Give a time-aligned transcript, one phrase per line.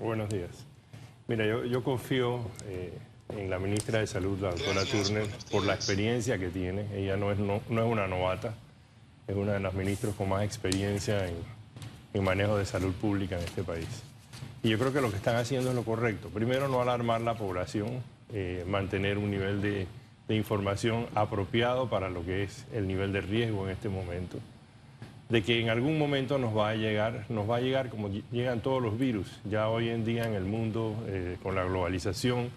[0.00, 0.50] Buenos días.
[1.28, 2.90] Mira, yo, confío eh,
[3.36, 6.86] en la ministra de Salud, la doctora Turner, por la experiencia que tiene.
[6.94, 8.54] Ella no es, no, es una novata,
[9.28, 13.62] es una de las ministros con más experiencia en, manejo de salud pública en este
[13.62, 14.02] país.
[14.62, 16.30] Y yo creo que lo que están haciendo es lo correcto.
[16.30, 19.86] Primero, no alarmar la población, eh, mantener un nivel de,
[20.28, 24.38] de información apropiado para lo que es el nivel de riesgo en este momento
[25.30, 28.60] de que en algún momento nos va a llegar, nos va a llegar como llegan
[28.60, 32.50] todos los virus, ya hoy en día en el mundo, eh, con la globalización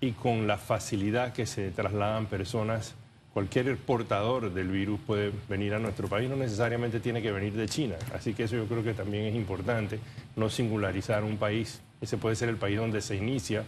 [0.00, 2.94] y con la facilidad que se trasladan personas,
[3.34, 7.68] cualquier portador del virus puede venir a nuestro país, no necesariamente tiene que venir de
[7.68, 7.96] China.
[8.14, 10.00] Así que eso yo creo que también es importante,
[10.36, 11.82] no singularizar un país.
[12.00, 13.64] Ese puede ser el país donde se inicia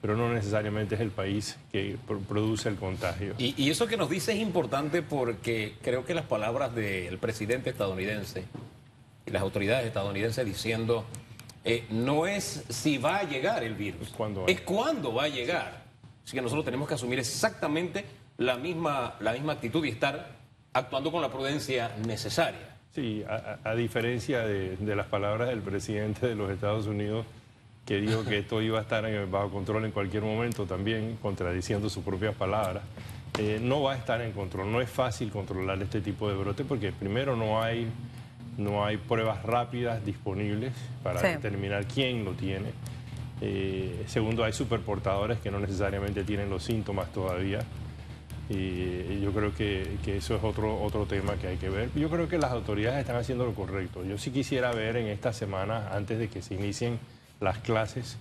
[0.00, 1.96] pero no necesariamente es el país que
[2.28, 3.34] produce el contagio.
[3.38, 8.44] Y, eso que nos dice es importante porque creo que las palabras del presidente estadounidense
[9.26, 11.04] y las autoridades estadounidenses diciendo
[11.64, 14.12] eh, no es si va a llegar el virus,
[14.46, 15.84] es cuándo va a llegar.
[16.24, 18.04] Así que nosotros tenemos que asumir exactamente
[18.36, 20.36] la misma, la misma actitud y estar
[20.72, 22.76] actuando con la prudencia necesaria.
[22.94, 27.26] Sí, a, diferencia de las palabras del presidente de los Estados Unidos,
[27.86, 32.02] que dijo que esto iba a estar bajo control en cualquier momento también, contradiciendo sus
[32.02, 32.82] propias palabras.
[33.38, 36.64] Eh, no va a estar en control, no es fácil controlar este tipo de brote
[36.64, 37.86] porque primero no hay,
[38.56, 42.70] no hay pruebas rápidas disponibles para determinar quién lo tiene.
[43.40, 47.60] Eh, segundo, hay superportadores que no necesariamente tienen los síntomas todavía.
[48.48, 51.90] Y yo creo que, que, eso es otro, otro tema que hay que ver.
[51.96, 54.04] Yo creo que las autoridades están haciendo lo correcto.
[54.04, 57.00] Yo sí quisiera ver en esta semana, antes de que se inicien
[57.40, 58.18] las clases,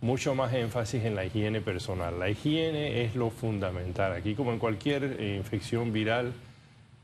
[0.00, 2.18] mucho más énfasis en la higiene personal.
[2.18, 4.12] La higiene es lo fundamental.
[4.12, 6.32] Aquí, como en cualquier eh, infección viral,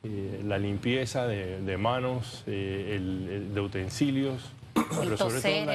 [0.02, 3.00] eh, la limpieza de, manos, eh,
[3.52, 5.66] de utensilios, pero sobre todo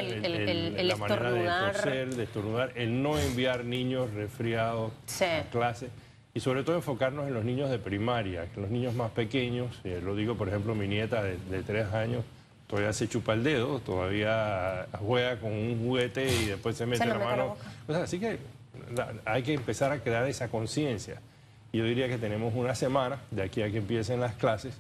[0.83, 5.89] la, manera de toser, de estornudar, el no enviar niños resfriados a clase
[6.33, 10.16] y sobre todo enfocarnos en los niños de primaria, en los niños más pequeños, lo
[10.16, 12.23] digo por ejemplo mi nieta de, de tres años,
[12.73, 17.20] todavía se chupa el dedo, todavía juega con un juguete y después se mete la
[17.20, 17.56] mano.
[17.88, 18.39] así que
[19.26, 21.22] hay que empezar a crear esa conciencia.
[21.72, 24.73] Yo diría que tenemos una semana, de aquí a que empiecen las clases,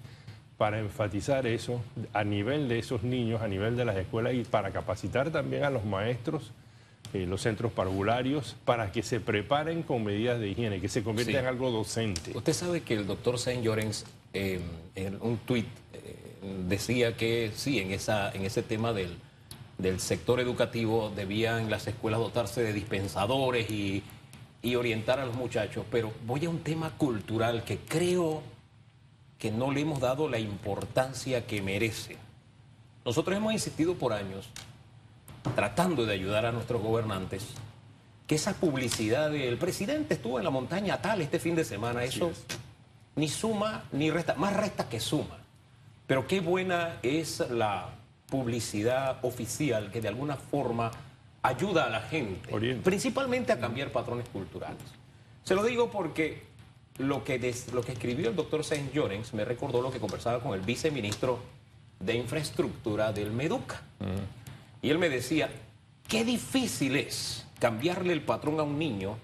[0.57, 1.83] para enfatizar eso
[2.13, 5.69] a nivel de esos niños, a nivel de las escuelas y para capacitar también a
[5.69, 6.51] los maestros,
[7.13, 11.39] eh, los centros parvularios, para que se preparen con medidas de higiene, que se convierta
[11.39, 12.31] en algo docente.
[12.33, 14.61] Usted sabe que el doctor Saint Llorens, eh,
[14.95, 15.67] en un tuit,
[16.67, 19.17] decía que sí, en, esa, en ese tema del,
[19.99, 24.03] sector educativo debían las escuelas dotarse de dispensadores y,
[24.75, 28.41] orientar a los muchachos, pero voy a un tema cultural que creo
[29.37, 32.15] que no le hemos dado la importancia que merece.
[33.03, 34.49] Nosotros hemos insistido por años,
[35.53, 37.43] tratando de ayudar a nuestros gobernantes,
[38.25, 42.31] que esa publicidad del presidente estuvo en la montaña tal este fin de semana, eso
[43.17, 45.42] ni suma ni resta, más resta que suma.
[46.07, 47.89] Pero qué buena es la
[48.29, 50.91] publicidad oficial que de alguna forma
[51.41, 54.81] ayuda a la gente, principalmente a cambiar patrones culturales.
[55.43, 56.43] Se lo digo porque
[56.97, 60.53] lo que, lo que escribió el doctor Saint Llorens me recordó lo que conversaba con
[60.53, 61.39] el viceministro
[61.99, 63.81] de Infraestructura del Meduca.
[64.81, 65.49] Y él me decía,
[66.07, 69.17] qué difícil es cambiarle el patrón a un niño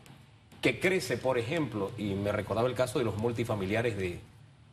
[0.62, 4.20] que crece, por ejemplo, y me recordaba el caso de los multifamiliares de,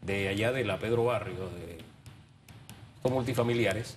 [0.03, 1.78] de allá de la Pedro Barrio, de
[3.11, 3.97] multifamiliares,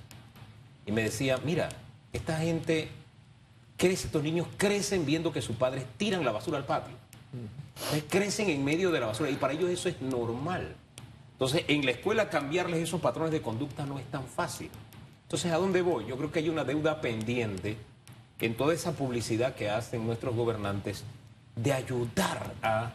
[0.85, 1.69] y me decía, mira,
[2.13, 2.89] esta gente
[3.77, 6.95] crece, estos niños crecen viendo que sus padres tiran la basura al patio.
[8.09, 10.75] crecen en medio de la basura y para ellos eso es normal.
[11.33, 14.69] Entonces, en la escuela cambiarles esos patrones de conducta no es tan fácil.
[15.23, 16.05] Entonces, ¿a dónde voy?
[16.07, 17.77] Yo creo que hay una deuda pendiente
[18.39, 21.03] en toda esa publicidad que hacen nuestros gobernantes
[21.55, 22.93] de ayudar a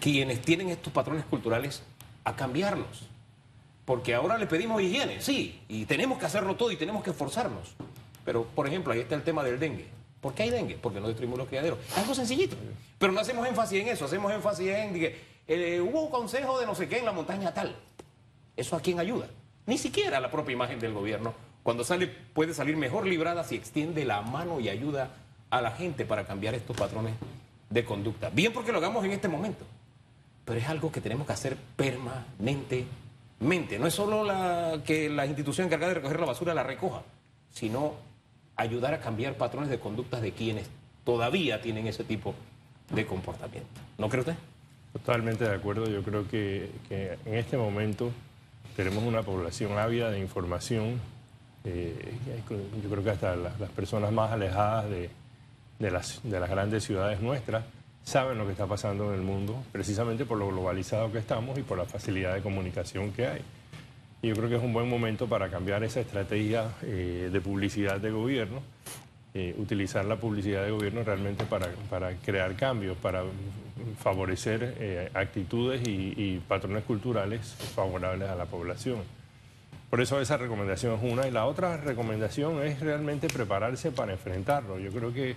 [0.00, 1.82] quienes tienen estos patrones culturales
[2.24, 3.08] a cambiarlos.
[3.90, 7.74] Porque ahora le pedimos higiene, sí, y tenemos que hacerlo todo y tenemos que esforzarnos.
[8.24, 9.84] Pero, por ejemplo, ahí está el tema del dengue.
[10.20, 10.78] ¿Por qué hay dengue?
[10.80, 11.76] Porque no destruimos los criaderos.
[11.96, 12.54] algo sencillito.
[13.00, 16.66] Pero no hacemos énfasis en eso, hacemos énfasis en que eh, hubo un consejo de
[16.66, 17.74] no sé qué en la montaña tal.
[18.56, 19.26] ¿Eso a quién ayuda?
[19.66, 21.34] Ni siquiera la propia imagen del gobierno.
[21.64, 25.10] Cuando sale, puede salir mejor librada si extiende la mano y ayuda
[25.50, 27.14] a la gente para cambiar estos patrones
[27.70, 28.30] de conducta.
[28.30, 29.64] Bien porque lo hagamos en este momento,
[30.44, 32.86] pero es algo que tenemos que hacer permanente
[33.40, 33.78] mente.
[33.78, 37.02] No es solo la, que la institución encargada de recoger la basura la recoja,
[37.52, 37.94] sino
[38.56, 40.68] ayudar a cambiar patrones de conductas de quienes
[41.04, 42.34] todavía tienen ese tipo
[42.90, 43.68] de comportamiento.
[43.98, 44.34] ¿No cree usted?
[44.92, 45.88] Totalmente de acuerdo.
[45.88, 48.10] Yo creo que, en este momento
[48.76, 51.00] tenemos una población ávida de información
[51.62, 52.14] Eh,
[52.82, 57.64] yo creo que hasta las, personas más alejadas de, las, de las grandes ciudades nuestras
[58.04, 61.62] saben lo que está pasando en el mundo, precisamente por lo globalizado que estamos y
[61.62, 63.42] por la facilidad de comunicación que hay.
[64.22, 67.98] Y yo creo que es un buen momento para cambiar esa estrategia eh, de publicidad
[68.00, 68.60] de gobierno,
[69.32, 73.22] eh, utilizar la publicidad de gobierno realmente para, para crear cambios, para
[73.98, 78.98] favorecer eh, actitudes y, y, patrones culturales favorables a la población.
[79.88, 81.26] Por eso esa recomendación es una.
[81.26, 84.78] Y la otra recomendación es realmente prepararse para enfrentarlo.
[84.78, 85.36] Yo creo que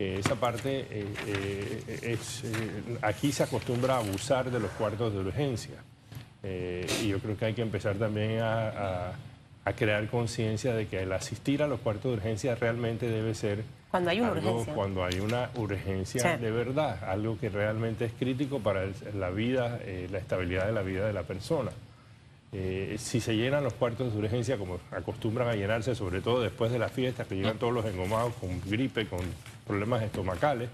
[0.00, 5.18] esa parte eh, eh, es, eh, aquí se acostumbra a abusar de los cuartos de
[5.18, 5.76] urgencia.
[6.42, 9.12] y yo creo que hay que empezar también a,
[9.76, 14.10] crear conciencia de que el asistir a los cuartos de urgencia realmente debe ser cuando
[14.10, 14.74] hay una urgencia.
[14.74, 19.78] Cuando hay una urgencia de verdad, algo que realmente es crítico para la vida,
[20.10, 21.70] la estabilidad de la vida de la persona.
[22.52, 26.72] Eh, si se llenan los cuartos de urgencia como acostumbran a llenarse, sobre todo después
[26.72, 29.20] de las fiestas, que llegan todos los engomados con gripe, con
[29.66, 30.68] problemas estomacales,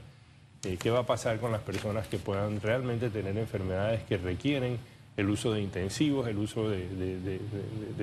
[0.64, 4.78] eh, ¿qué va a pasar con las personas que puedan realmente tener enfermedades que requieren
[5.18, 7.40] el uso de intensivos, el uso de,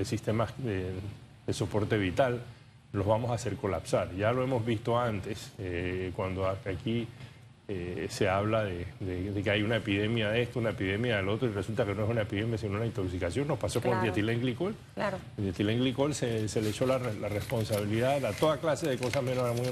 [0.05, 0.93] sistemas de,
[1.51, 2.41] soporte vital?
[2.91, 4.15] Los vamos a hacer colapsar.
[4.15, 7.07] Ya lo hemos visto antes, eh, cuando aquí
[7.65, 8.85] eh, se habla de,
[9.41, 12.09] que hay una epidemia de esto, una epidemia del otro, y resulta que no es
[12.09, 13.47] una epidemia, sino una intoxicación.
[13.47, 14.75] Nos pasó con el dietilenglicol.
[14.95, 15.17] Claro.
[15.37, 19.67] El dietilenglicol se, se le echó la, responsabilidad a toda clase de cosas menos muy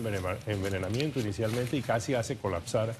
[0.48, 2.96] envenenamiento inicialmente y casi hace colapsar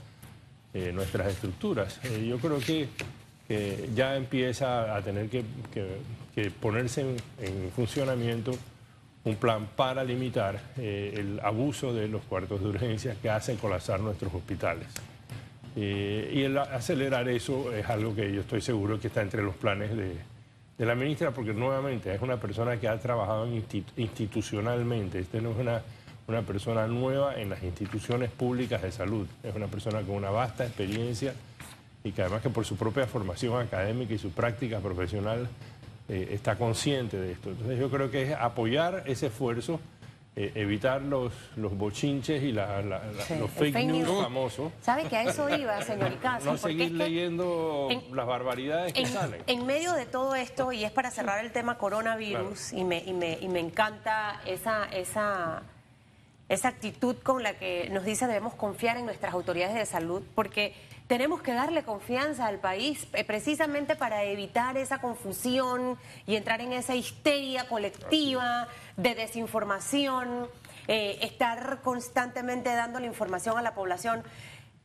[0.74, 2.00] eh, nuestras estructuras.
[2.04, 2.88] Eh, yo creo que,
[3.94, 5.44] ya empieza a tener que,
[6.62, 8.54] ponerse en funcionamiento
[9.24, 14.00] un plan para limitar eh, el abuso de los cuartos de urgencia que hacen colapsar
[14.00, 14.88] nuestros hospitales.
[15.76, 19.56] Eh, y el acelerar eso es algo que yo estoy seguro que está entre los
[19.56, 20.32] planes de,
[20.80, 23.48] la ministra, porque nuevamente es una persona que ha trabajado
[23.98, 25.20] institucionalmente.
[25.20, 25.84] Este no es una,
[26.28, 29.28] una persona nueva en las instituciones públicas de salud.
[29.44, 31.36] Es una persona con una vasta experiencia
[32.04, 35.48] y que además que por su propia formación académica y su práctica profesional
[36.10, 37.50] eh, está consciente de esto.
[37.50, 39.80] Entonces yo creo que es apoyar ese esfuerzo,
[40.36, 44.72] eh, evitar los, los bochinches y los fake, news, famosos.
[44.82, 46.52] ¿Sabe que a eso iba, señor Icaza?
[46.52, 49.42] No seguir leyendo las barbaridades que salen.
[49.48, 53.14] En medio de todo esto, y es para cerrar el tema coronavirus, y, me, y,
[53.14, 54.86] me, y me encanta esa...
[54.86, 55.64] esa
[56.50, 60.74] esa actitud con la que nos dice debemos confiar en nuestras autoridades de salud, porque
[61.12, 66.72] tenemos que darle confianza al país eh, precisamente para evitar esa confusión y entrar en
[66.72, 70.48] esa histeria colectiva de desinformación,
[70.88, 74.24] eh, estar constantemente dando la información a la población.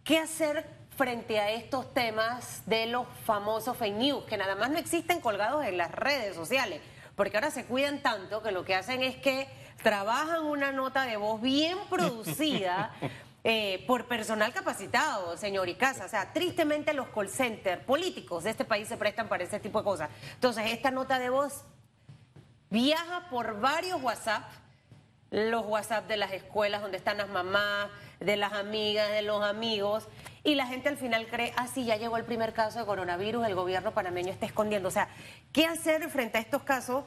[0.02, 4.79] ¿Qué hacer frente a estos temas de los famosos fake news, que nada más no
[4.79, 6.81] existen colgados en las redes sociales?
[7.14, 9.46] Porque ahora se cuidan tanto que lo que hacen es que
[9.84, 12.90] trabajan una nota de voz bien producida
[13.48, 16.06] eh, por personal capacitado, señor Icaza.
[16.06, 19.78] O sea, tristemente los call centers políticos de este país se prestan para ese tipo
[19.78, 20.10] de cosas.
[20.34, 21.62] Entonces, esta nota de voz
[22.70, 24.43] viaja por varios WhatsApp,
[25.31, 27.88] los WhatsApp de las escuelas donde están las mamás,
[28.19, 30.08] de las amigas, de los amigos,
[30.43, 33.46] y la gente al final cree, ah, sí, ya llegó el primer caso de coronavirus,
[33.46, 34.88] el gobierno panameño está escondiendo.
[34.88, 35.08] O sea,
[35.52, 37.04] ¿qué hacer frente a estos casos?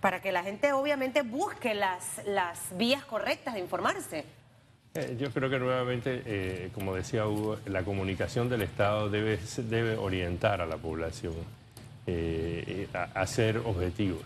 [0.00, 4.24] para que la gente obviamente busque las, las vías correctas de informarse.
[4.94, 9.96] Eh, yo creo que nuevamente, eh, como decía Hugo, la comunicación del Estado debe, debe
[9.96, 11.34] orientar a la población
[12.06, 14.24] eh, a, ser objetivos.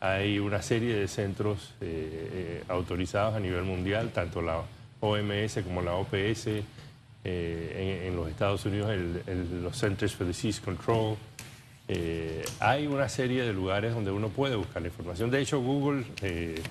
[0.00, 1.74] Hay una serie de centros
[2.68, 4.62] autorizados a nivel mundial, tanto la
[4.98, 6.48] OMS como la OPS,
[7.24, 8.90] en, los Estados Unidos,
[9.62, 11.16] los Centers for Disease Control,
[11.88, 15.30] eh, hay una serie de lugares donde uno puede buscar la información.
[15.30, 16.62] De hecho, Google, eh,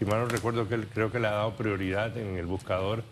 [0.00, 3.04] si mal no recuerdo, que creo que le ha dado prioridad en el buscador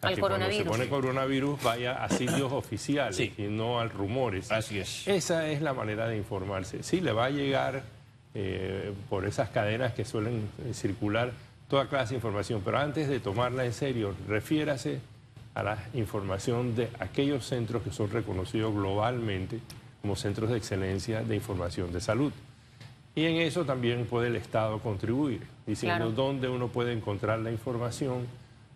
[0.00, 4.52] a que cuando se pone coronavirus vaya a sitios oficiales y no al rumores.
[4.52, 5.08] Así es.
[5.08, 6.84] Esa es la manera de informarse.
[6.84, 7.82] Sí, le va a llegar
[8.34, 11.32] eh, por esas cadenas que suelen circular
[11.66, 15.00] toda clase de información, pero antes de tomarla en serio, refiérase
[15.56, 19.58] a la información de aquellos centros que son reconocidos globalmente
[20.00, 22.32] como centros de excelencia de información de salud.
[23.18, 28.28] Y en eso también puede el Estado contribuir, diciendo dónde uno puede encontrar la información,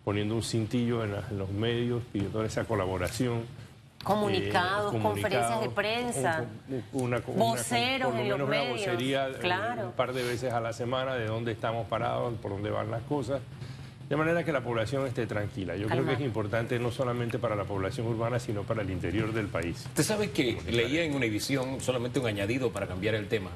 [0.03, 3.43] poniendo un cintillo en, los medios, pidiendo esa colaboración.
[4.03, 6.45] Comunicados, eh, conferencias de prensa,
[6.91, 8.85] una, voceros en los medios.
[8.85, 12.69] Vocería, eh, un par de veces a la semana de dónde estamos parados, por dónde
[12.69, 13.39] van las cosas.
[14.09, 15.77] De manera que la población esté tranquila.
[15.77, 19.31] Yo creo que es importante no solamente para la población urbana, sino para el interior
[19.31, 19.85] del país.
[19.85, 23.51] Usted sabe que leía en una edición solamente un añadido para cambiar el tema.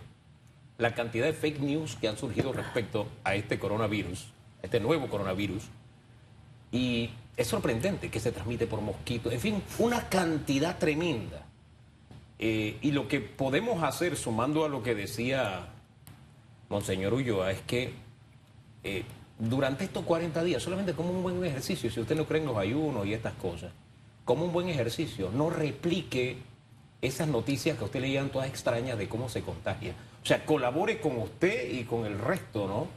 [0.77, 4.27] La cantidad de fake news que han surgido respecto a este coronavirus,
[4.61, 5.63] este nuevo coronavirus,
[6.71, 11.45] y es sorprendente que se transmite por mosquitos, en fin, una cantidad tremenda.
[12.39, 15.69] Eh, y lo que podemos hacer, sumando a lo que decía
[16.69, 17.93] Monseñor Ulloa, es que
[18.83, 19.03] eh,
[19.39, 22.57] durante estos 40 días, solamente como un buen ejercicio, si usted no cree en los
[22.57, 23.71] ayunos y estas cosas,
[24.25, 26.37] como un buen ejercicio, no replique
[27.01, 29.93] esas noticias que usted le todas extrañas de cómo se contagia.
[30.23, 32.87] O sea, colabore con usted y con el resto, ¿no?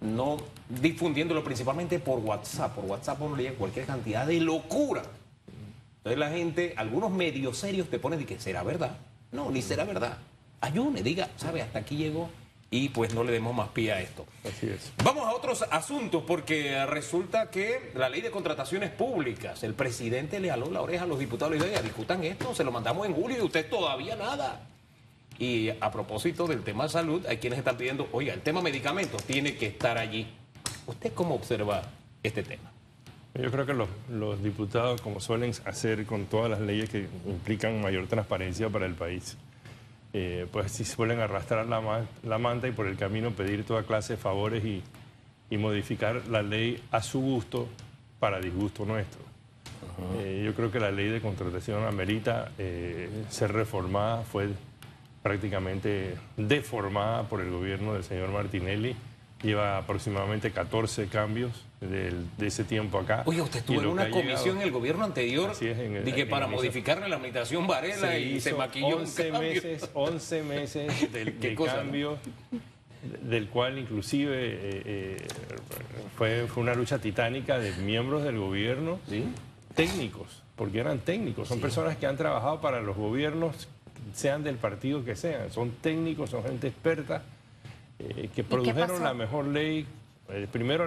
[0.00, 0.36] No
[0.68, 2.74] difundiéndolo principalmente por WhatsApp.
[2.74, 5.02] Por WhatsApp uno le llega cualquier cantidad de locura.
[5.98, 8.96] Entonces la gente, algunos medios serios te ponen de que será verdad.
[9.32, 10.18] No, ni será verdad.
[10.60, 11.62] Ayune, diga, ¿sabe?
[11.62, 12.30] Hasta aquí llegó
[12.70, 14.26] y pues no le demos más pie a esto.
[14.44, 14.92] Así es.
[15.02, 20.50] Vamos a otros asuntos porque resulta que la ley de contrataciones públicas, el presidente le
[20.50, 23.38] aló la oreja a los diputados y dijo, discutan esto, se lo mandamos en julio
[23.38, 24.66] y usted todavía nada.
[25.38, 29.22] Y a propósito del tema de salud, hay quienes están pidiendo, oiga, el tema medicamentos
[29.24, 30.26] tiene que estar allí.
[30.86, 31.82] ¿Usted cómo observa
[32.22, 32.72] este tema?
[33.34, 37.80] Yo creo que los, los diputados, como suelen hacer con todas las leyes que implican
[37.80, 39.36] mayor transparencia para el país,
[40.12, 44.14] eh, pues sí suelen arrastrar la, la, manta y por el camino pedir toda clase
[44.14, 44.82] de favores y,
[45.50, 47.68] y modificar la ley a su gusto
[48.18, 49.20] para disgusto nuestro.
[50.18, 54.48] Eh, yo creo que la ley de contratación amerita eh, ser reformada, fue
[55.22, 58.94] prácticamente deformada por el gobierno del señor Martinelli
[59.42, 63.22] lleva aproximadamente 14 cambios de, ese tiempo acá.
[63.26, 67.66] Oye, usted estuvo en una comisión en el gobierno anterior dije para modificar la administración
[67.66, 72.18] Varela y se maquilló 11 meses, 11 meses del de cambio
[73.22, 75.26] del cual inclusive eh, eh,
[76.16, 78.98] fue, fue una lucha titánica de miembros del gobierno,
[79.74, 83.68] técnicos, porque eran técnicos, son personas que han trabajado para los gobiernos,
[84.14, 87.22] sean del partido que sean, son técnicos, son gente experta
[87.98, 89.86] eh, que produjeron la mejor ley.
[90.30, 90.86] Eh, primero,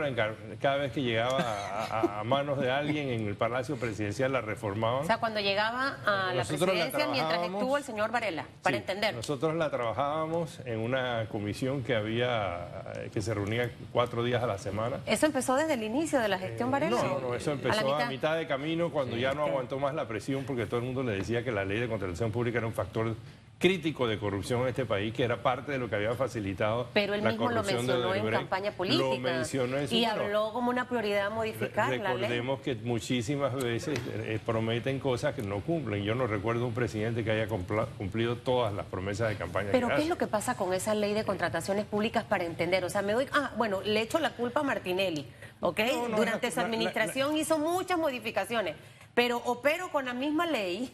[0.62, 5.02] cada vez que llegaba a, manos de alguien en el Palacio Presidencial la reformaban.
[5.02, 9.16] O sea, cuando llegaba a la presidencia mientras estuvo el señor Varela, para entender.
[9.16, 14.48] Nosotros la trabajábamos en una comisión que había, eh, que se reunía cuatro días a
[14.48, 14.98] la semana.
[15.08, 17.02] ¿Eso empezó desde el inicio de la gestión Varela?
[17.02, 18.38] No, no, eso empezó a, mitad?
[18.38, 21.44] de camino cuando ya no aguantó más la presión porque todo el mundo le decía
[21.44, 23.16] que la ley de contratación pública era un factor
[23.62, 27.14] crítico de corrupción en este país, que era parte de lo que había facilitado Pero
[27.14, 29.04] él mismo lo mencionó en campaña política.
[29.04, 32.24] Lo mencionó en su Y habló como una prioridad modificar la ley.
[32.24, 36.04] Recordemos que muchísimas veces eh, prometen cosas que no cumplen.
[36.04, 39.70] Yo no recuerdo un presidente que haya cumplido todas las promesas de campaña.
[39.72, 42.84] Pero ¿qué es lo que pasa con esa ley de contrataciones públicas para entender?
[42.84, 43.28] O sea, me doy...
[43.32, 45.28] Ah, bueno, le echo la culpa a Martinelli,
[45.60, 45.80] ¿ok?
[46.16, 48.76] Durante su administración hizo muchas modificaciones,
[49.14, 50.92] pero opero con la misma ley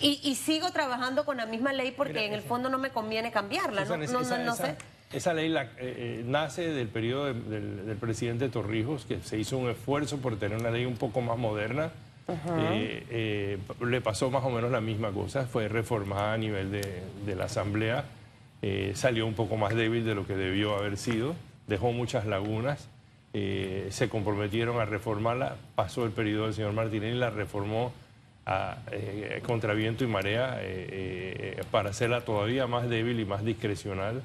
[0.00, 3.84] y, sigo trabajando con la misma ley porque en el fondo no me conviene cambiarla.
[3.84, 4.76] no, no, sé.
[5.14, 10.18] Esa ley eh, eh, nace del periodo del, presidente Torrijos, que se hizo un esfuerzo
[10.18, 11.90] por tener una ley un poco más moderna.
[12.26, 17.44] Eh, le pasó más o menos la misma cosa, fue reformada a nivel de, la
[17.44, 18.04] Asamblea,
[18.94, 21.34] salió un poco más débil de lo que debió haber sido,
[21.66, 22.88] dejó muchas lagunas,
[23.32, 27.92] se comprometieron a reformarla, pasó el periodo del señor Martínez y la reformó
[28.46, 33.44] a, eh, contra viento y marea eh, eh, para hacerla todavía más débil y más
[33.44, 34.22] discrecional.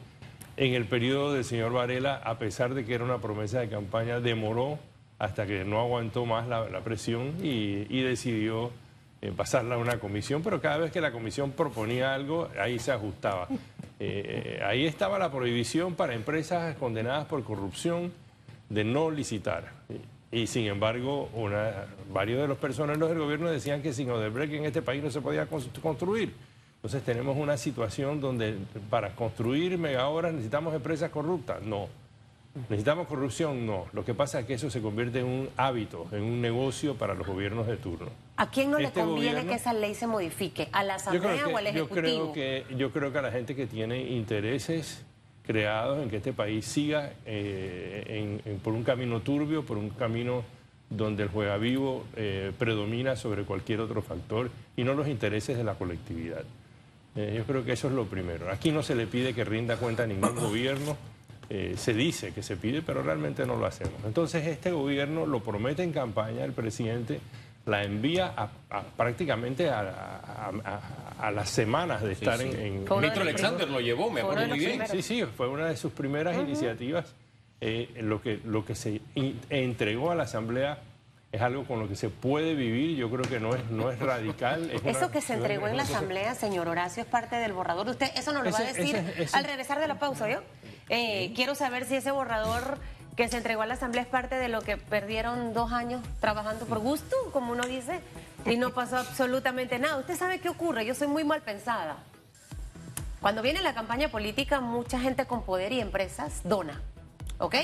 [0.58, 4.20] En el periodo del señor Varela, a pesar de que era una promesa de campaña,
[4.20, 4.78] demoró
[5.18, 8.72] hasta que no aguantó más la, presión y, decidió
[9.36, 13.48] pasarla a una comisión, pero cada vez que la comisión proponía algo, ahí se ajustaba.
[14.66, 18.14] ahí estaba la prohibición para empresas condenadas por corrupción
[18.70, 19.72] de no licitar.
[20.32, 24.66] Y sin embargo, una, varios de los personeros del gobierno decían que sin Odebrecht en
[24.66, 26.34] este país no se podía construir.
[26.76, 28.58] Entonces tenemos una situación donde
[28.90, 31.62] para construir megahoras necesitamos empresas corruptas.
[31.62, 31.90] No.
[32.70, 33.66] ¿Necesitamos corrupción?
[33.66, 33.88] No.
[33.92, 37.16] Lo que pasa es que eso se convierte en un hábito, en un negocio para
[37.16, 38.10] los gobiernos de turno.
[38.38, 40.70] ¿A quién no le este conviene que esa ley se modifique?
[40.72, 41.96] ¿A la Asamblea o al Ejecutivo?
[41.96, 45.06] Yo creo, que, yo creo que a la gente que tiene intereses
[45.50, 50.44] creados en que este país siga eh, por un camino turbio, por un camino
[50.92, 55.64] donde el juega vivo eh, predomina sobre cualquier otro factor y no los intereses de
[55.64, 56.44] la colectividad.
[57.16, 58.52] Eh, yo creo que eso es lo primero.
[58.52, 60.96] Aquí no se le pide que rinda cuenta a ningún gobierno,
[61.50, 63.96] se dice que se pide, pero realmente no lo hacemos.
[64.06, 67.22] Entonces este gobierno lo promete en campaña el presidente
[67.70, 68.50] la envía a,
[68.98, 70.52] prácticamente a,
[71.34, 72.92] las semanas de estar en, en...
[72.92, 74.82] Alexander lo llevó, me acuerdo muy bien.
[74.88, 77.14] Sí, sí, fue una de sus primeras iniciativas.
[77.62, 79.02] Eh, lo, que, lo que se
[79.50, 80.80] entregó a la Asamblea
[81.32, 84.00] es algo con lo que se puede vivir, yo creo que no es, no es
[84.00, 84.72] radical.
[84.84, 87.88] eso que se entregó en la Asamblea, señor Horacio, es parte del borrador.
[87.88, 88.96] Usted eso nos lo va a decir
[89.34, 90.40] al regresar de la pausa, ¿yo?
[90.90, 92.80] Eh, quiero saber si ese borrador
[93.20, 96.66] que se entregó a la Asamblea es parte de lo que perdieron dos años trabajando
[96.66, 98.00] por gusto, como uno dice,
[98.46, 99.98] y no pasó absolutamente nada.
[99.98, 101.98] Usted sabe qué ocurre, yo soy muy mal pensada.
[103.20, 106.82] Cuando viene la campaña política, mucha gente con poder y empresas dona,
[107.40, 107.56] ¿ok?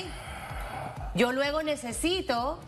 [1.14, 2.60] Yo luego necesito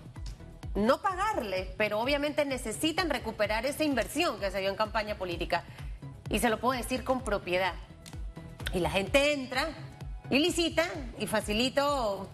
[0.73, 5.65] no pagarles, pero obviamente necesitan recuperar esa inversión que se dio en campaña política.
[6.29, 7.73] Y se lo puedo decir con propiedad.
[8.73, 9.67] Y la gente entra
[10.29, 10.85] y licita
[11.19, 12.29] y facilito,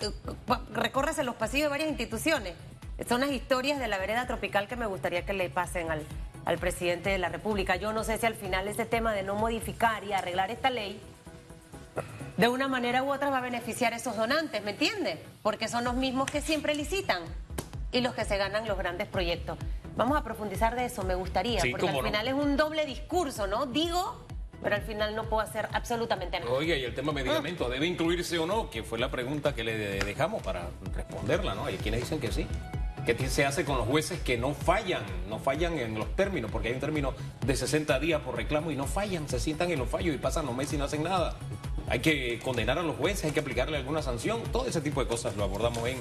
[0.71, 2.53] recórrese los pasillos de varias instituciones.
[3.07, 6.03] Son las historias de la vereda tropical que me gustaría que le pasen al,
[6.45, 7.75] al presidente de la República.
[7.75, 10.99] Yo no sé si al final ese tema de no modificar y arreglar esta ley
[12.37, 15.21] de una manera u otra va a beneficiar a esos donantes, ¿me entiende?
[15.43, 17.21] Porque son los mismos que siempre licitan
[17.91, 19.57] y los que se ganan los grandes proyectos.
[19.95, 23.67] Vamos a profundizar de eso, me gustaría, porque al final es un doble discurso, ¿no?
[23.67, 24.22] Digo,
[24.63, 26.51] pero al final no puedo hacer absolutamente nada.
[26.51, 28.69] Oiga, y el tema medicamento, ¿debe incluirse o no?
[28.69, 31.65] Que fue la pregunta que le dejamos para responderla, ¿no?
[31.65, 32.47] Hay quienes dicen que sí.
[33.05, 35.03] ¿Qué se hace con los jueces que no fallan?
[35.27, 37.13] No fallan en los términos, porque hay un término
[37.45, 40.45] de 60 días por reclamo y no fallan, se sientan en los fallos y pasan
[40.45, 41.35] los meses y no hacen nada.
[41.89, 45.07] Hay que condenar a los jueces, hay que aplicarle alguna sanción, todo ese tipo de
[45.07, 45.97] cosas lo abordamos en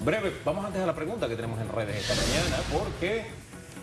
[0.00, 0.32] breve.
[0.42, 3.26] Vamos antes a la pregunta que tenemos en redes esta mañana, porque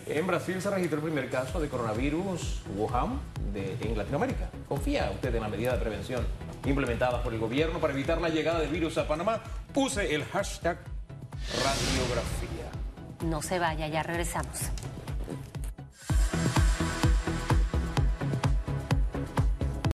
[0.07, 3.19] en Brasil se registró el primer caso de coronavirus Wuhan
[3.53, 4.49] de, en Latinoamérica.
[4.67, 6.25] ¿Confía usted en la medida de prevención
[6.65, 9.41] implementada por el gobierno para evitar la llegada del virus a Panamá?
[9.73, 10.77] Use el hashtag
[11.63, 12.69] radiografía.
[13.25, 14.69] No se vaya, ya regresamos.